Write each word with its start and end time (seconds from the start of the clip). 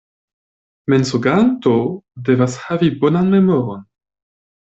Mensoganto 0.93 1.75
devas 2.29 2.57
havi 2.63 2.91
bonan 3.05 3.31
memoron. 3.35 3.87